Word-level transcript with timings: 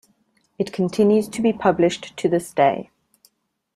It 0.57 0.73
continues 0.73 1.29
to 1.29 1.43
be 1.43 1.53
published 1.53 2.17
to 2.17 2.27
this 2.27 2.51
day. 2.53 2.89